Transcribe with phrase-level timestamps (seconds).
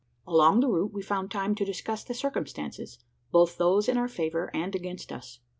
[0.25, 2.97] Along the route we found time to discuss the circumstances
[3.31, 5.41] both those in our favour and against us.